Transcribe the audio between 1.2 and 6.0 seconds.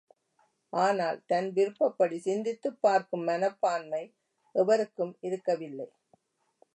தன்விருப்பப்படி சிந்தித்துப் பார்க்கும் மனப்பான்மை எவருக்கும் இருக்கவில்லை.